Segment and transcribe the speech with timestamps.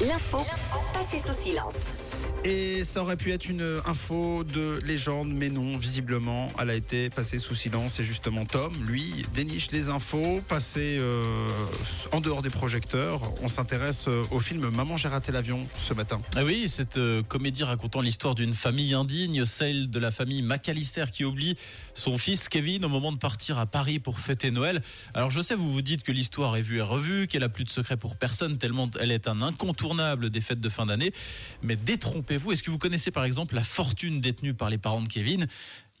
[0.00, 0.38] L'info
[0.92, 1.74] passée sous silence.
[2.44, 7.08] Et ça aurait pu être une info de légende, mais non, visiblement, elle a été
[7.08, 8.00] passée sous silence.
[8.00, 11.24] Et justement, Tom, lui, déniche les infos, passées euh,
[12.10, 13.20] en dehors des projecteurs.
[13.42, 16.20] On s'intéresse euh, au film Maman, j'ai raté l'avion ce matin.
[16.34, 21.04] Ah oui, cette euh, comédie racontant l'histoire d'une famille indigne, celle de la famille McAllister
[21.12, 21.56] qui oublie
[21.94, 24.82] son fils Kevin au moment de partir à Paris pour fêter Noël.
[25.14, 27.64] Alors je sais, vous vous dites que l'histoire est vue et revue, qu'elle a plus
[27.64, 31.12] de secret pour personne, tellement elle est un incontournable des fêtes de fin d'année.
[31.62, 31.76] Mais
[32.32, 35.46] détrompez-vous, est-ce que vous connaissez par exemple la fortune détenue par les parents de Kevin?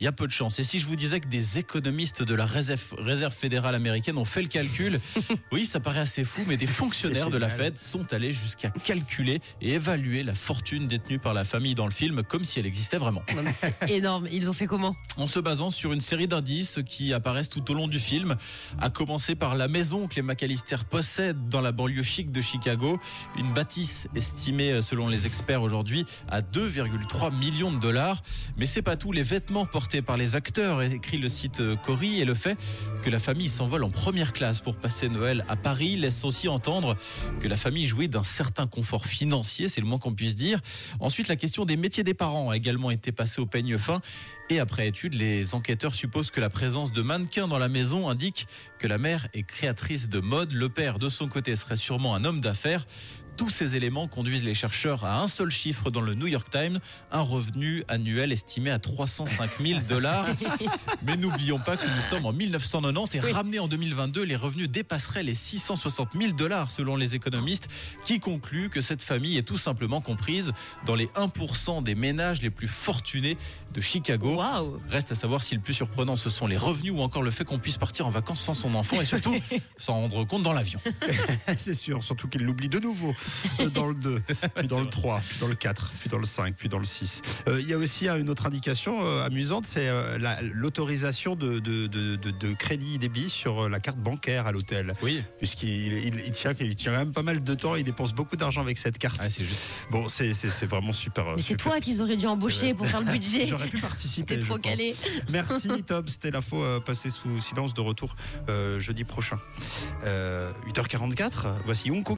[0.02, 0.58] Il y a peu de chance.
[0.58, 4.24] Et si je vous disais que des économistes de la réserve, réserve fédérale américaine ont
[4.24, 4.98] fait le calcul,
[5.52, 9.40] oui, ça paraît assez fou, mais des fonctionnaires de la Fed sont allés jusqu'à calculer
[9.60, 12.96] et évaluer la fortune détenue par la famille dans le film comme si elle existait
[12.96, 13.22] vraiment.
[13.52, 14.26] C'est énorme.
[14.32, 17.74] Ils ont fait comment En se basant sur une série d'indices qui apparaissent tout au
[17.74, 18.34] long du film,
[18.80, 22.98] à commencer par la maison que les McAllister possèdent dans la banlieue chic de Chicago,
[23.38, 28.20] une bâtisse estimée selon les experts aujourd'hui à 2,3 millions de dollars.
[28.56, 32.20] Mais c'est pas tout, les vêtements portés par les acteurs, écrit le site euh, Cori,
[32.20, 32.56] et le fait
[33.02, 36.96] que la famille s'envole en première classe pour passer Noël à Paris laisse aussi entendre
[37.40, 40.60] que la famille jouit d'un certain confort financier, c'est le moins qu'on puisse dire.
[41.00, 44.00] Ensuite, la question des métiers des parents a également été passée au peigne fin.
[44.50, 48.46] Et après étude, les enquêteurs supposent que la présence de mannequins dans la maison indique
[48.78, 50.52] que la mère est créatrice de mode.
[50.52, 52.86] Le père, de son côté, serait sûrement un homme d'affaires.
[53.36, 56.78] Tous ces éléments conduisent les chercheurs à un seul chiffre dans le New York Times,
[57.10, 60.26] un revenu annuel estimé à 305 000 dollars.
[61.02, 63.32] Mais n'oublions pas que nous sommes en 1990 et Oui.
[63.32, 67.68] ramenés en 2022, les revenus dépasseraient les 660 000 dollars selon les économistes
[68.04, 70.52] qui concluent que cette famille est tout simplement comprise
[70.86, 73.36] dans les 1% des ménages les plus fortunés
[73.74, 74.40] de Chicago.
[74.90, 77.44] Reste à savoir si le plus surprenant ce sont les revenus ou encore le fait
[77.44, 79.34] qu'on puisse partir en vacances sans son enfant et surtout
[79.78, 80.80] s'en rendre compte dans l'avion.
[81.56, 83.14] C'est sûr, surtout qu'il l'oublie de nouveau
[83.60, 84.20] euh, dans le 2,
[84.56, 86.84] puis dans le 3, puis dans le 4, puis dans le 5, puis dans le
[86.84, 87.22] 6.
[87.48, 91.34] Euh, Il y a aussi euh, une autre indication euh, amusante, c'est euh, la- l'autorisation
[91.36, 94.94] de, de, de, de- de crédit débit sur euh, la carte bancaire à l'hôtel.
[95.02, 98.12] Oui, Puisqu'il il, il tient, il tient quand même pas mal de temps, il dépense
[98.12, 99.18] beaucoup d'argent avec cette carte.
[99.20, 99.60] Ah, c'est juste.
[99.90, 100.32] Bon, c'est
[100.66, 101.26] vraiment super.
[101.28, 103.46] euh, Mais c'est toi qu'ils auraient dû embaucher pour faire le budget.
[103.46, 104.34] J'aurais pu participer.
[104.34, 104.64] T'es je trop pense.
[104.70, 104.94] calé.
[105.30, 108.14] Merci Tom, c'était l'info euh, passée sous silence de retour
[108.48, 109.36] euh, jeudi prochain.
[110.06, 112.02] Euh, 8h44, voici Yonko